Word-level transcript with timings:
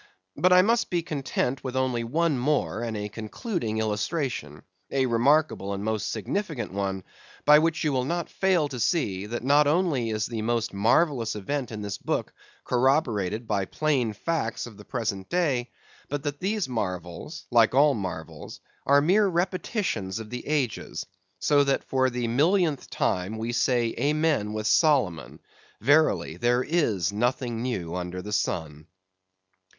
But 0.35 0.51
I 0.51 0.63
must 0.63 0.89
be 0.89 1.03
content 1.03 1.63
with 1.63 1.75
only 1.75 2.03
one 2.03 2.35
more 2.39 2.81
and 2.81 2.97
a 2.97 3.07
concluding 3.07 3.77
illustration; 3.77 4.63
a 4.89 5.05
remarkable 5.05 5.75
and 5.75 5.83
most 5.83 6.11
significant 6.11 6.73
one, 6.73 7.03
by 7.45 7.59
which 7.59 7.83
you 7.83 7.93
will 7.93 8.05
not 8.05 8.27
fail 8.27 8.67
to 8.69 8.79
see, 8.79 9.27
that 9.27 9.43
not 9.43 9.67
only 9.67 10.09
is 10.09 10.25
the 10.25 10.41
most 10.41 10.73
marvellous 10.73 11.35
event 11.35 11.71
in 11.71 11.83
this 11.83 11.99
book 11.99 12.33
corroborated 12.63 13.47
by 13.47 13.65
plain 13.65 14.13
facts 14.13 14.65
of 14.65 14.75
the 14.75 14.85
present 14.85 15.29
day, 15.29 15.69
but 16.09 16.23
that 16.23 16.39
these 16.39 16.67
marvels 16.67 17.45
(like 17.51 17.75
all 17.75 17.93
marvels) 17.93 18.59
are 18.87 19.01
mere 19.01 19.27
repetitions 19.27 20.17
of 20.17 20.31
the 20.31 20.47
ages; 20.47 21.05
so 21.37 21.63
that 21.63 21.83
for 21.83 22.09
the 22.09 22.27
millionth 22.27 22.89
time 22.89 23.37
we 23.37 23.51
say 23.51 23.93
amen 23.99 24.51
with 24.53 24.65
Solomon—Verily 24.65 26.37
there 26.37 26.63
is 26.63 27.13
nothing 27.13 27.61
new 27.61 27.93
under 27.93 28.23
the 28.23 28.33
sun. 28.33 28.87